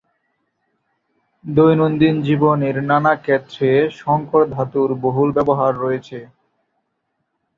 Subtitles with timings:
[1.45, 3.69] দৈনন্দিন জীবনের নানা ক্ষেত্রে
[3.97, 6.19] সংকর ধাতুর বহুল ব্যবহার রয়েছে।